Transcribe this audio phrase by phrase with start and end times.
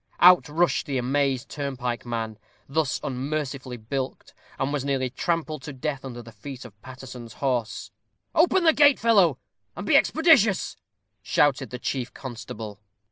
[0.19, 6.03] Out rushed the amazed turnpike man, thus unmercifully bilked, and was nearly trampled to death
[6.03, 7.91] under the feet of Paterson's horse.
[8.33, 9.37] "Open the gate, fellow,
[9.75, 10.75] and be expeditious,"
[11.21, 12.79] shouted the chief constable.